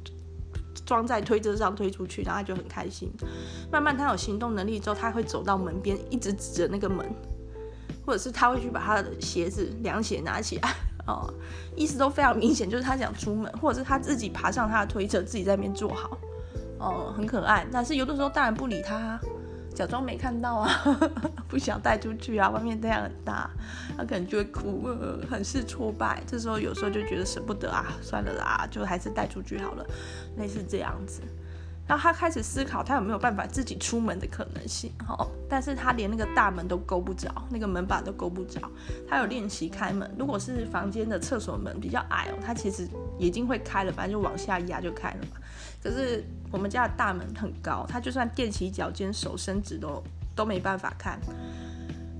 [0.84, 3.10] 装在推车上推出去，然后他就很开心。
[3.72, 7.10] 慢慢他有行动能力之后，他会走到门边，一直指着那个门，
[8.04, 10.74] 或者是他会去把他的鞋子凉鞋拿起来，
[11.06, 11.32] 哦，
[11.74, 16.18] 意思都非常明显，就是他想出门，或者是他自己爬上他的推车，自己在那边坐好。
[16.84, 19.18] 哦，很可爱，但是有的时候大人不理他，
[19.74, 20.70] 假装没看到啊，
[21.48, 23.50] 不想带出去啊，外面太阳很大，
[23.96, 24.88] 他可能就会哭，
[25.30, 26.22] 很是挫败。
[26.26, 29.84] 这时候有时候就觉得舍不得啊，算了啦，就还是带出去好了，
[30.36, 31.22] 类似这样子。
[31.86, 34.90] 然后他开始思考，他有没有办法自己出门的可能性？
[35.06, 38.58] 哦，但是他连那个大门都勾不着，那个门把都勾不着。
[39.06, 45.36] 他有练习开门，如果是房间的厕所门比较矮哦，他其实已经会开了，反正就往下压就开了嘛。
[45.84, 50.02] 可是我们家的大门很高，他就算踮起脚尖手伸直都
[50.34, 51.20] 都没办法看。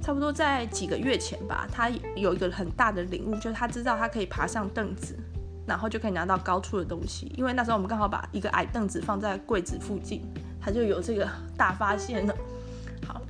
[0.01, 5.19] 差不多在几个月前吧，他有一个很大的领悟，就是他知道他可以爬上凳子。
[5.67, 10.21] 然后就可以拿到高处的东西，因为那时候我们刚好把一个矮凳子放在柜子附近，
[10.61, 12.35] 他就有这个大发现了。
[13.09, 13.23] 好，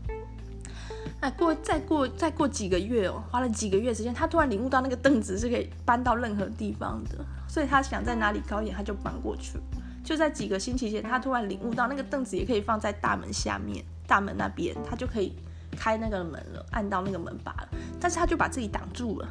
[1.21, 9.61] 那过再过再过几个月哦，花了几个月时间，他突然领悟到那个凳子是可以搬到任何地方的，所以他想在哪里高一点，他就搬过去。
[10.05, 15.35] 就在几个星期前，他突然领悟到那个凳子也可以放在大门下面，大门那边，他就可以
[15.77, 19.29] 开那个门了，按到那个门把了，但是他就把自己挡住了。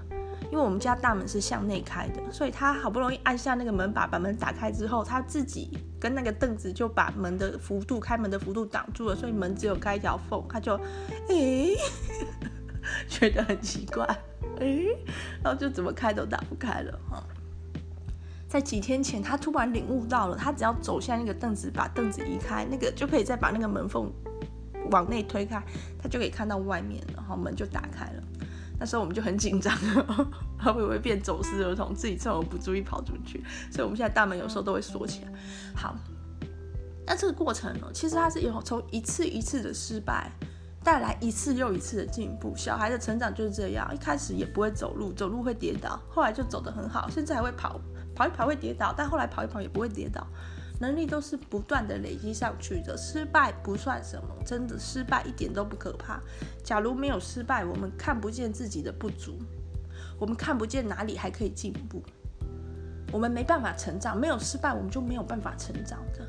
[0.52, 10.80] 因为我们家大门是向内开的，所以他好不容易按下那个门把，把门打开之后，他自己跟那个凳子就把门的幅度、开门的幅度挡住了，所以门只有开一条缝，他就，
[11.30, 11.78] 诶、欸，
[13.10, 14.06] 觉得很奇怪，
[14.60, 14.98] 诶、欸，
[15.44, 17.24] 然后就怎么开都打不开了哈。
[18.54, 24.14] 在几天前，他突然领悟到了，他只要走向那个凳子，把凳子移开，那个就可以再把那个门缝
[24.92, 25.60] 往内推开，
[26.00, 28.24] 他就可以看到外面，然后门就打开了。
[28.80, 29.76] 那时候我们就很紧张，
[30.60, 33.44] 他会不会变走失儿童，自己趁我不注意跑出去？
[33.72, 35.32] 所以我们现在大门有时候都会锁起来。
[35.76, 35.96] 好，
[37.08, 40.30] 那这个过程呢，其实它是有从一次一次的失败
[40.84, 42.54] 带来一次又一次的进步。
[42.56, 47.82] 小孩的成长就是这样，一开始也不会走路，走路会跌倒，后来就走得很好，甚至还会跑，
[48.16, 50.26] 跑一跑会跌倒，但后来跑一跑也不会跌倒。
[50.80, 56.20] 能力都是不断的累积上去的，失败不算什么，真的失败一点都不可怕。
[56.64, 59.38] 假如没有失败，我们看不见自己的不足，
[60.20, 62.04] 我们看不见哪里还可以进步，
[63.14, 64.20] 我们没办法成长。
[64.20, 66.26] 没有失败，我们就没有办法成长的。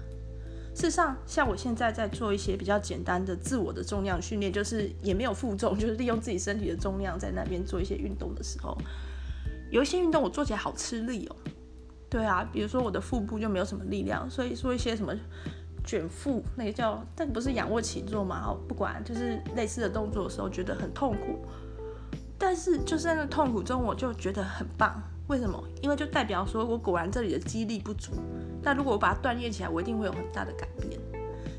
[0.73, 8.77] 事实上，像我现在在做一些比较简单的自我的重量训练，就是也没有负重， 就是利用自己身体的重量在那边做一些运动的时候，
[9.70, 11.37] 有一些运动我做起来好吃力哦。
[12.14, 15.12] 对啊，比如说我的腹部就没有什么力量，所以说一些什么
[15.85, 21.44] 卷腹，那个叫，但不是仰卧起坐嘛，哦，不管，就是类似的动作的时候觉得很痛苦，
[22.38, 25.61] 但是就是在那痛苦中我就觉得很棒，为什么？
[25.83, 28.12] 因为就代表说我果然这里的肌力不足，
[28.62, 31.00] 但如果我把它锻炼起来，我一定会有很大的改变。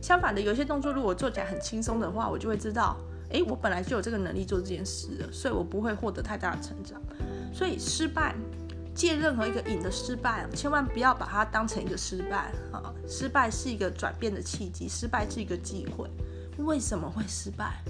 [0.01, 2.95] 相反的，有些动作如果做起来很轻松的话，我就会知道，
[3.31, 7.01] 诶，我本来就有这个能力做这件事了，所以我不会获得太大的成长，
[7.53, 8.33] 所以失败。
[8.95, 12.93] 借任何一个瘾的失败，千万不要把它当成一个失败啊！
[13.05, 16.09] 失败是一个转变的契机，失败是一个机会。
[16.59, 17.83] 为什么会失败？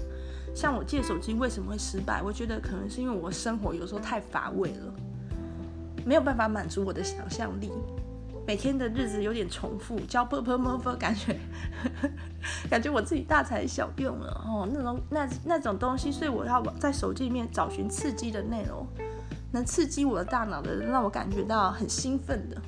[0.52, 2.20] 像我借手机为什么会失败？
[2.22, 4.92] 我觉得可能是因为我生活有时候太乏味了，
[6.04, 7.70] 没有办法满足我的想象力。
[8.44, 11.38] 每天的日子有点重复，交啵啵啵啵，感觉
[12.68, 18.84] 感觉我自己大材小用了哦，那种那那种东西，所以我要在手机里面找寻刺激的内容。
[19.52, 22.60] 能刺激我的大脑的，让我感觉到很兴奋的，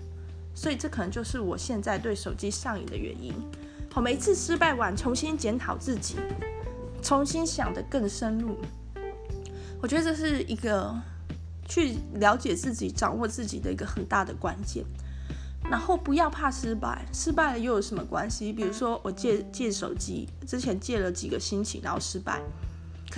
[0.55, 3.33] 所以这可能就是我现在对手机上瘾的原因。
[3.93, 6.17] 好，每一次失败完，重新检讨自己，
[7.03, 8.57] 重新想得更深入，
[9.83, 10.95] 我觉得这是一个
[11.67, 14.85] 去了解自己、掌握自己的一个很大的关键。
[15.71, 18.53] 然后不要怕失败，失败了又有什么关系？
[18.53, 22.41] 比如说我借借手机，之前借了几个星期，然后失败。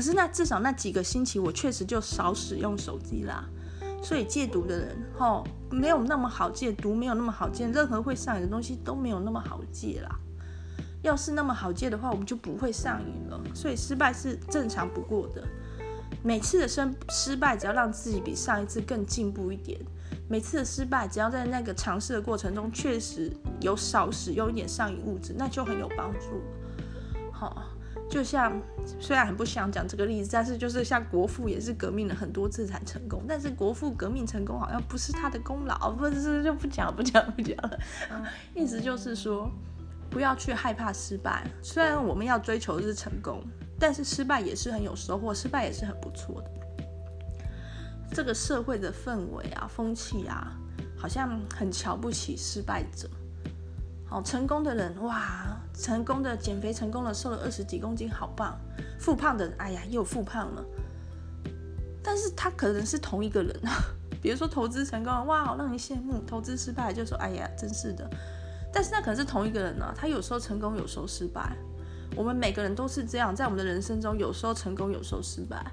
[0.01, 3.45] 可是那至少那几个星期，我确实就少使用手机啦。
[4.03, 10.19] 所以戒毒的人，吼，没有那么好戒毒，没有那么好戒，任何会上瘾的东西都没有那么好戒啦。
[11.03, 13.39] 要是那么好戒的话，我们就不会上瘾了。
[13.55, 15.47] 所以失败是正常不过的。
[16.23, 19.79] 每次的失失败，只要让自己比上一次更进步一点。
[20.31, 26.41] 每次的失败，只要在那个尝试的过程中确实有少使用一点上瘾物质，那就很有帮助。
[27.31, 27.65] 好。
[28.11, 28.61] 就像
[28.99, 37.79] 虽然很不想讲这个例子，但是就是像国父也是革命了很多次才成功，但是国父革命成功好像不是他的功劳，不是就不讲不讲不讲了。
[38.53, 39.49] 意思就是说，
[40.11, 41.47] 不要去害怕失败。
[41.63, 43.41] 虽然我们要追求的是成功，
[43.79, 46.51] 但是失败也是很有收获，失败也是很不错的。
[48.13, 50.59] 这个社会的氛围啊，风气啊，
[50.99, 53.09] 好像很瞧不起失败者。
[54.05, 58.59] 好，成功的人哇，成功的减肥成功了，瘦了二十几公斤，好棒。
[58.99, 60.65] 复胖的，哎呀，又复胖了。
[62.03, 63.73] 但是他可能是同一个人啊。
[64.21, 68.09] 比如说投资成功了，哇，好让人羡慕；投资失败就说，哎呀，真是的。
[68.71, 71.57] 但是那可能是同一个人呢、他有时候成功，有时候失败。
[72.15, 75.65] 我们每个人都是这样，在我们的人生中，有时候成功，有时候失败。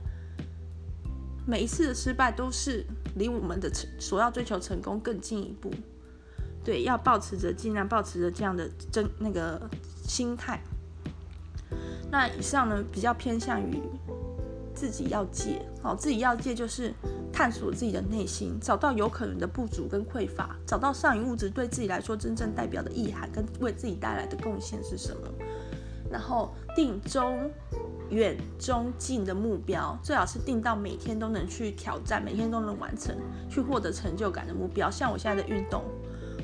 [1.45, 5.69] 每一次的失败都是离我们的所要追求成功更进一步。
[6.63, 9.69] 对，要保持着，尽量保持着这样的真那个
[10.07, 10.59] 心态。
[12.09, 13.81] 那以上呢，比较偏向于
[14.73, 16.93] 自己要戒，好，自己要戒就是
[17.33, 25.27] 探索自己的内心，找到有可能的不足跟匮乏，找到上瘾物质对自己来说真正代表的意涵跟为自己带来的贡献是什么，
[26.09, 27.51] 然后定中、
[28.09, 33.13] 远、中、近的目标，最好是定到每天都能去挑战，每天都能完成，
[33.49, 34.89] 去获得成就感的目标。
[34.89, 35.83] 像我现在的运动。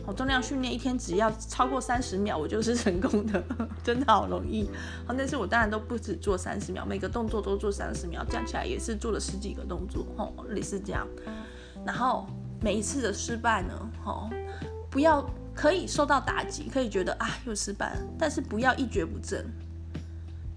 [0.06, 3.42] 好，重量训练一天只要超过三十秒，我就是 成功的，
[3.84, 4.70] 真的好容易。
[5.08, 11.08] 好，但是我当然都不止做三十秒，每个动作都做三十秒，加起来也是做了十几个动作，吼，类似这样。
[11.86, 12.28] 然后
[12.62, 13.74] 每一次的失败呢，
[14.04, 14.30] 吼，
[14.90, 15.24] 不要
[15.56, 19.46] 可以受到打击，可以觉得啊又失败了，但是不要一蹶不振，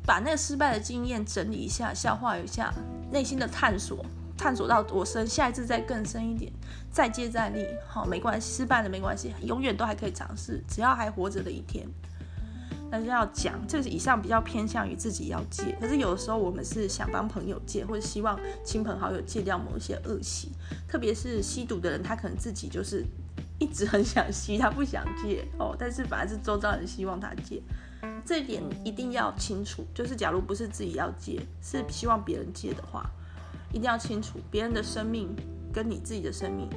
[0.05, 2.75] 把那个失败的经验整理一下，消化一下，
[3.13, 4.05] 内心的探索。
[4.39, 6.53] 探索到多深，下一次再更深一点，
[6.97, 11.87] 再接再厉，好，没关系，失败了没关系，永远都还可以尝试，只要还活着的一天。
[12.91, 20.53] 但是要讲，这是以上比较偏向于自己要戒，可是有的时候我们是想帮朋友戒，或者希望亲朋好友戒掉某一些恶习，
[20.89, 23.05] 特别是吸毒的人，他可能自己就是
[23.59, 27.61] 一直很想吸，他不想戒哦，但是反而是周遭人希望他戒，
[28.25, 33.05] 这一点一定要清楚，就是假如不是自己要戒，是希望别人戒的话。
[33.71, 35.37] 一定要清楚，别人的生命
[35.71, 36.71] 跟你自己的生命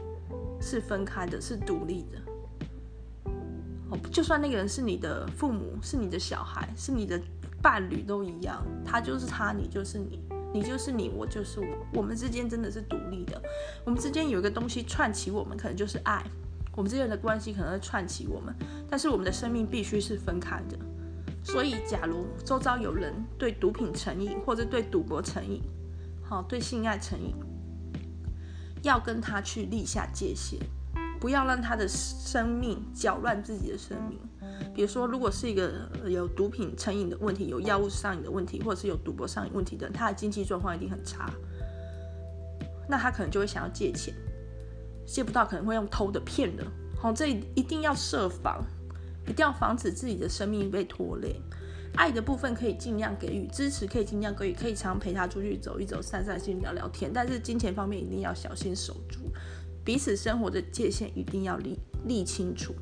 [0.59, 3.31] 是分开的，是独立的。
[3.91, 7.19] 哦，就算那个人是你的父母，是你的小孩，是你的
[7.61, 10.19] 伴侣都一样，他就是他，你就是你，
[10.53, 13.41] 你就是你，我就是我，我们之间真的是独立的。
[13.83, 16.23] 我们之间有一个东西串起我们，可能就是爱。
[16.75, 18.55] 我们之间的关系可能会串起我们，
[18.89, 20.77] 但是我们的生命必须是分开的。
[21.43, 25.61] 所以，假如周遭有人对毒品成瘾，或者对赌博成瘾，
[26.23, 27.33] 好，对性爱成瘾，
[28.83, 30.59] 要跟他去立下界限，
[31.19, 34.19] 不要让他的生命搅乱自己的生命。
[34.73, 41.29] 比如说，如果是一个有毒品成瘾的问题，有药物上瘾的问题，或者是有赌博上瘾问题的，他的经济状况一定很差，
[42.87, 44.13] 那他可能就会想要借钱。
[45.05, 46.63] 借不到可能会用偷的、骗的，
[47.01, 48.63] 好，这一定要设防，
[49.25, 51.41] 一定要防止自己的生命被拖累。
[51.95, 57.11] 爱的部分可以尽量给予支持，可以尽量给予，可以常陪他出去走一走、散散心、聊聊天。
[57.13, 59.19] 但是金钱方面一定要小心守住，
[59.83, 62.73] 彼此生活的界限一定要立立清楚。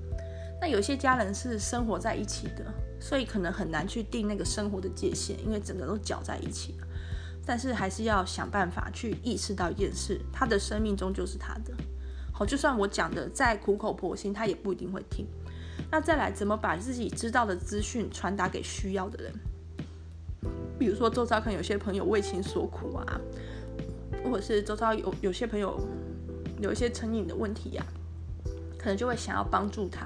[0.60, 2.66] 那有些家人是生活在一起的，
[3.00, 6.88] 所以可能很难去定那个生活的界限，因为整个都搅在一起了。
[7.46, 11.74] 但是还是要想办法去意识到一件事：他的生命终究是他的。
[12.34, 15.26] 好，就算我讲的再苦口婆心，他也不一定会听。
[15.90, 19.34] 那再来，怎么把自己知道的资讯传达给需要的人？
[20.78, 23.22] 比如说，周遭可能有些朋友为情所苦啊，
[24.24, 25.80] 或者是周遭有有些朋友
[26.60, 27.86] 有一些成瘾的问题呀、
[28.78, 30.06] 可能就会想要帮助他。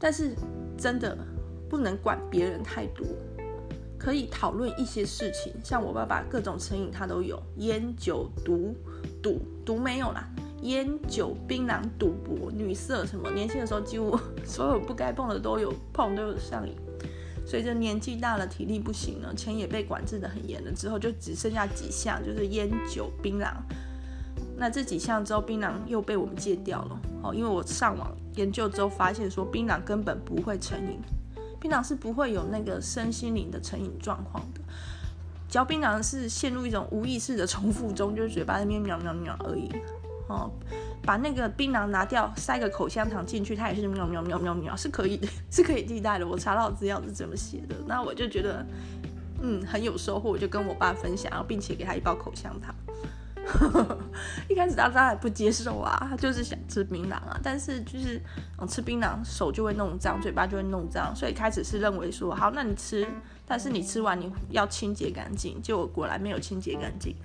[0.00, 0.34] 但是
[0.76, 1.16] 真的
[1.68, 3.06] 不能管别人太多，
[3.98, 5.52] 可以讨论一些事情。
[5.62, 8.74] 像我爸爸各种成瘾他都有，烟酒毒
[9.22, 10.28] 赌毒没有啦。
[10.62, 16.74] 烟酒、槟榔、赌博、女色什么，年轻的时候几乎所有不该碰的都有碰，都有上瘾。
[17.44, 23.52] 随着年纪大了，体力不行了，钱也被管制得很严了，之后就只剩下几项，就是烟酒、槟榔。
[24.56, 27.00] 那这几项之后，槟榔又被我们戒掉了。
[27.24, 31.00] 哦，因为我上网研究之后发现说，槟榔根本不会成瘾，
[31.58, 34.60] 槟榔是不会有那个身心灵的成瘾状况的。
[35.48, 39.68] 嚼槟榔是陷入一种无意识的重复中，就是嘴巴那边喵喵喵而已。
[40.28, 40.50] 哦，
[41.02, 46.26] 把那个槟榔拿掉，塞个口香糖进去，它也是喵喵喵喵喵，是可以的， 是可以替代的。
[46.26, 48.64] 我查到资料是怎么写的，那我就觉得，
[49.42, 52.74] 嗯，很有收获，我就跟我爸分享，然后并且给他一包口香糖。
[54.48, 58.22] 一开始他他还不接受啊，他就是想吃槟榔啊，但是就是
[58.56, 63.04] 嗯，吃槟榔手就会弄脏，嘴巴就会弄脏，所以开始是认为说，好，那你吃，
[63.44, 67.16] 但是你吃完你要清洁干净，结果果然没有清洁干净。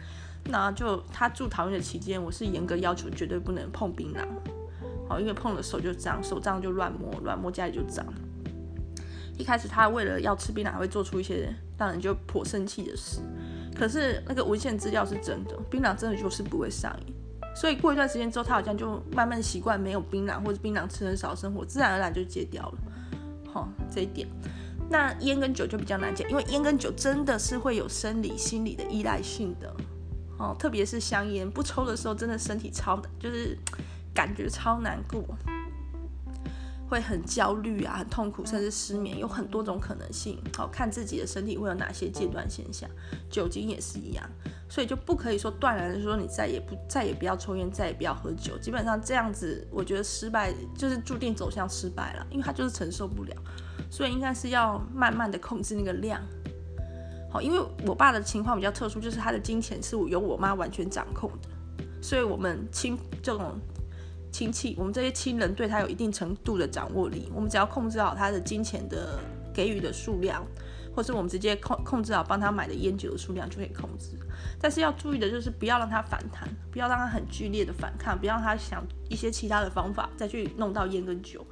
[0.49, 4.25] 那就他住桃园的期间，我是严格要求绝对不能碰槟榔，
[5.09, 8.05] 好，因为碰了手就脏，手脏就乱摸，乱摸家里就脏。
[9.37, 13.19] 一开始他为了要吃槟榔，还会做出一些让人就颇生气的事。
[13.75, 17.13] 可是那个文献资料是真的，槟榔真的就是不会上瘾。
[17.55, 22.77] 所以过一段时间之后，他好像就慢慢习惯没有槟榔或者槟榔吃很少生活，自然而然就戒掉了。
[23.51, 24.27] 好，这一点。
[24.89, 29.75] 那烟跟酒就比较难戒，因为烟跟酒真的是会有生理、心理的依赖性的。
[30.37, 33.57] 哦，特别是香烟，不抽的时候，真的身体超就是
[34.13, 35.23] 感觉超难过，
[36.87, 40.39] 会很焦虑啊，很痛苦，甚至失眠，有很多种可能性。
[40.55, 42.89] 好，看自己的身体会有哪些戒断现象，
[43.29, 44.29] 酒精也是一样，
[44.69, 48.57] 所以就不可以说断然的说你再也不再也不要抽烟，再也不要喝酒。
[48.59, 53.35] 基本上这样子，我觉得失败就是注定走向失败了，因为他就是承受不了，
[53.89, 56.21] 所以应该是要慢慢的控制那个量。
[57.29, 61.49] 好，因为我爸的情况比较特殊，就是他的金钱是由我妈完全掌控的，
[62.01, 63.59] 所以我们亲这种
[64.31, 67.29] 亲戚，我们这些亲人对他有一定程度的掌握力。
[67.35, 69.19] 我们只要控制好他的金钱的
[69.53, 70.45] 给予的数量，
[70.95, 74.17] 或是我们直接控控制好帮他买的烟酒的数量，就可以控制。
[74.59, 81.45] 但是要注意的就是不要让他反弹，不要让他很剧烈的反抗，不要让他想一些其他的方法再去弄到烟跟酒。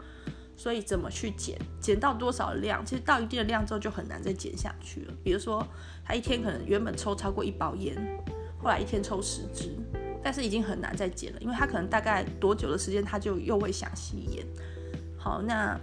[0.58, 1.58] 所以怎么去减？
[1.80, 2.86] 减到多少量？
[2.86, 5.14] 其实到一定的量之后就很难再减下去了。
[5.24, 5.66] 比如说，
[6.03, 7.95] 他一天可能原本抽超过一包烟，
[8.58, 9.76] 后来一天抽十支，
[10.24, 14.45] 但是已经很难再减了，因为他可能大概多久的时间他就又会想吸烟。
[15.18, 15.80] 好，那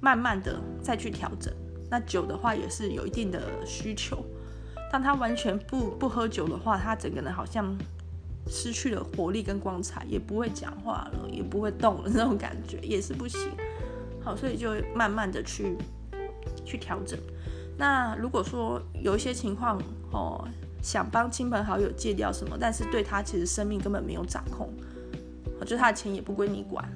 [0.00, 1.52] 慢慢的再去调整。
[1.90, 4.24] 那酒的话也是有一定的需求。
[4.90, 7.76] 当他完全不不喝酒的话，他整个人好像
[8.46, 13.50] 失去了活力跟光彩，也不会讲话了，也不会动了，那种感觉也是不行。
[14.22, 15.76] 好，所以就慢慢的去
[16.64, 17.18] 去调整。
[17.76, 20.46] 那如果说有一些情况哦，
[20.82, 24.72] 想帮亲朋好友戒掉什么，但是对他其实生命根本没有掌控，
[25.64, 26.86] 就他的钱也不归你管，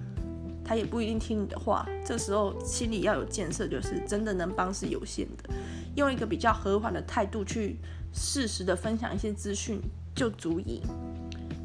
[0.64, 1.86] 他也不一定听你的话。
[2.04, 5.50] 这时候心里要有建设，就是真的能帮是有限的，
[5.94, 7.78] 用一个比较和缓的态度去
[8.12, 9.80] 适时的分享一些资讯
[10.14, 10.82] 就足以。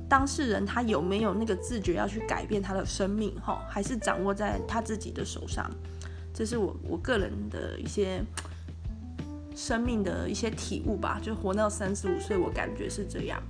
[0.09, 5.69] 当事人他有没有那个自觉要去改变他的生命，哈，还是掌握在他自己的手上？
[6.33, 8.23] 这是我我个人的一些
[9.55, 11.19] 生命的一些体悟吧。
[11.21, 13.41] 就活到三十五岁，我感觉是这样。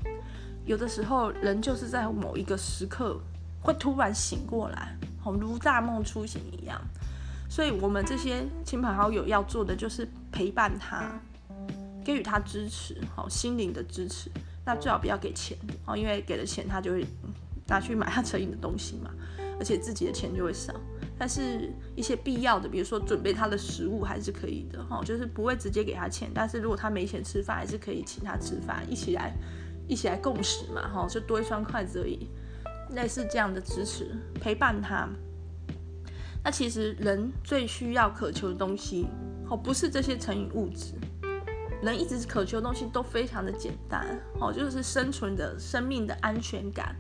[0.66, 3.20] 有的时候人就是在某一个时刻
[3.62, 6.82] 会突然醒过来，好如大梦初醒一样。
[7.50, 11.22] 所以我们这些亲朋好友要做的就是陪伴他，
[12.04, 14.32] 给予他支持，好心灵的支持。
[14.68, 17.06] 那最好不要给钱哦，因为给了钱他就会
[17.68, 19.10] 拿去买他成瘾的东西嘛，
[19.58, 20.74] 而且自己的钱就会少。
[21.18, 29.34] 但是一些必要的，比如说准备他的食物还是可以的哈，就是不会直接给他钱，但是如果他没钱吃饭，还是可以请他吃饭，一起来
[29.88, 32.28] 一起来共食嘛哈，就多一双筷子而已，
[32.94, 34.12] 类似这样的支持
[34.42, 35.08] 陪伴他。
[36.44, 39.08] 那其实人最需要渴求的东西
[39.50, 40.94] 哦，不是这些成瘾物质。
[41.82, 46.96] 人一直渴求的东西都非常的简单，哦，就是生存的生命的安全感、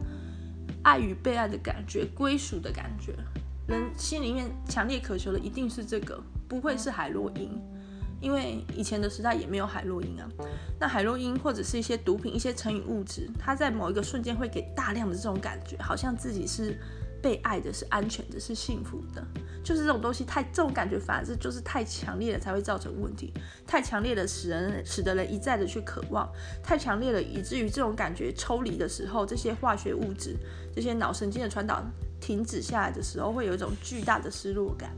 [0.84, 3.14] 爱与被爱的感觉、归属的感觉。
[3.68, 7.52] 人心里面强烈渴求的一定是这个，不会是海洛因，
[8.22, 10.30] 因为以前的时代也没有海洛因啊。
[10.80, 16.80] 那海洛因或者是一些毒品、一些成瘾物质，它在某一个瞬间会给大量的这种感觉，好像自己是。
[17.22, 19.26] 被爱的是安全的，是幸福的，
[19.64, 23.34] 就是这种东西太这种感觉，反而是就是太强烈了才会造成问题，
[23.66, 26.30] 太强烈的使人使得人一再的去渴望，
[26.64, 30.36] 太强烈了以至于这种感觉抽离的时候，这些化学物质、
[30.76, 31.84] 这些脑神经的传导
[32.22, 34.92] 停止下来的时候，会有一种巨大的失落感。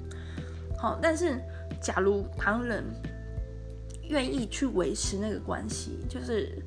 [0.77, 1.39] 好，但是
[1.81, 2.83] 假如旁人
[4.09, 6.61] 愿意去维持那个关系，就是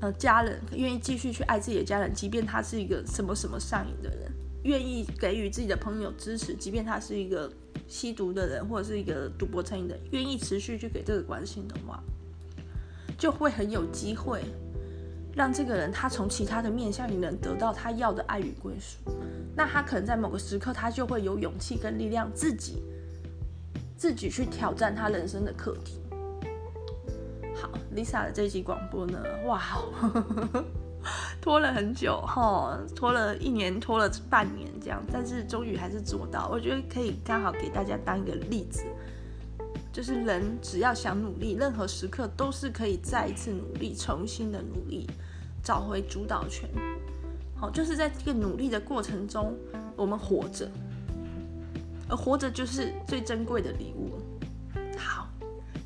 [0.00, 4.32] 呃家人愿意继续去爱自己的家人，即便他是一个什么什么上瘾的人。
[4.64, 7.50] 愿意给予自己的朋友支持，即便他是一个
[7.88, 12.02] 吸毒的人，或者是一个赌博成瘾的，愿意持续去给这个关心的话，
[13.16, 14.42] 就会很有机会
[15.34, 18.98] 让这个人他从其他的面向里能得到他要的爱与归属。
[19.56, 22.82] 那他可能在某个时刻，他就会有勇气跟力量，自己
[23.96, 26.00] 自己去挑战他人生的课题。
[27.54, 29.60] 好，Lisa 的这一集广播呢，哇！
[31.40, 36.48] 拖了很久哈，拖了一年，拖了半年这样，但是终于还是做到。
[36.52, 38.84] 我觉得可以刚好给大家当一个例子，
[39.90, 45.08] 就是人只要想努力，任何时刻都是可以再一次努力，重新的努力，
[45.62, 46.68] 找回主导权。
[47.56, 49.56] 好，就是在这个努力的过程中，
[49.96, 50.70] 我们活着，
[52.08, 54.18] 而活着就是最珍贵的礼物。
[54.98, 55.26] 好，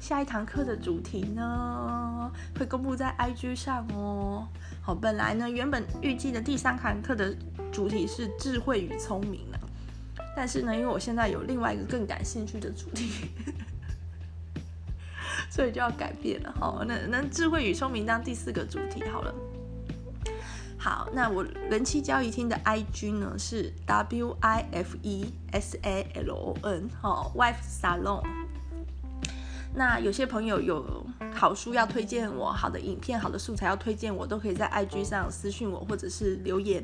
[0.01, 4.49] 下一堂课的主题呢，会公布在 IG 上哦。
[4.85, 7.35] 好，本来呢，原本预计的第三堂课的
[7.72, 9.59] 主题是智慧与聪明呢，
[10.37, 13.30] 但是呢，因为我现在有另外一个更感兴趣的主题，
[15.49, 16.55] 所以就要改变了。
[16.61, 19.35] 好，那那智慧与聪明当第四个主题好了。
[20.76, 28.43] 好，那我人气交易厅的 IG 呢是 W I F E S A L O N，好，Wife Salon。
[29.75, 31.05] 那有些朋友有
[31.35, 36.83] 好书要推荐我，好的影片、好的素材要推荐我，都可以在 IG 上私信我或者是留言。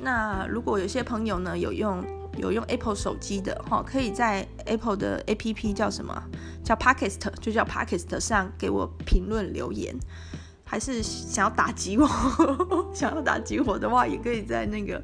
[0.00, 2.04] 那如果有些朋友呢有用
[2.36, 6.20] 有用 Apple 手机的哈，可以在 Apple 的 APP 叫什么？
[6.64, 9.96] 叫 Podcast，就叫 Podcast 上给我评论留言。
[10.64, 12.06] 还是想要打击我，
[12.92, 15.02] 想要打击我的话，也可以在那个。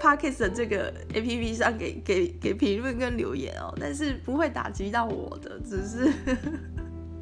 [0.00, 6.12] Podcast 的这个 APP 上给给给评论跟留言哦，但是不会打击到我的，只是，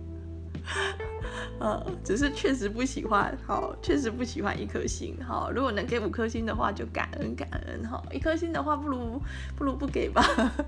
[1.58, 9.20] 呃，只是确实不喜欢，好，确实不喜欢一颗星，好，如果能给五颗星的话就感恩感恩，好，一颗星的话不如
[9.56, 10.22] 不如不给吧，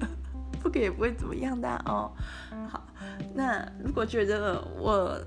[0.62, 2.10] 不给也不会怎么样的哦，
[2.70, 2.86] 好，
[3.34, 5.20] 那如果觉得我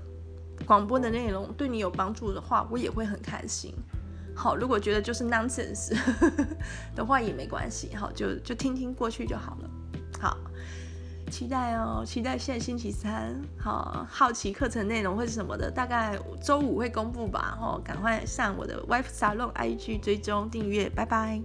[0.66, 3.72] 广播的内容对你有帮助的话，我也会很开心。
[4.34, 5.94] 好，如果觉得就是 nonsense
[6.96, 9.70] 的话也没关系，好，就就听听过去就好了。
[10.20, 10.36] 好，
[11.30, 17.58] 期待哦，期待现在星期三，好，好奇课程内容会是什么的，大概周五会公布吧。
[17.60, 21.40] 哦，赶快上我的 Wife Salon IG 追踪订阅，拜拜。